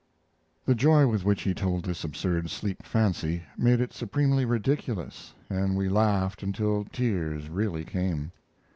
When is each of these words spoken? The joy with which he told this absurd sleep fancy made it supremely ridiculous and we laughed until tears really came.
The 0.65 0.73
joy 0.73 1.05
with 1.05 1.23
which 1.25 1.43
he 1.43 1.53
told 1.53 1.85
this 1.85 2.03
absurd 2.03 2.49
sleep 2.49 2.81
fancy 2.81 3.43
made 3.55 3.79
it 3.79 3.93
supremely 3.93 4.45
ridiculous 4.45 5.35
and 5.47 5.77
we 5.77 5.89
laughed 5.89 6.41
until 6.41 6.85
tears 6.85 7.49
really 7.49 7.85
came. 7.85 8.31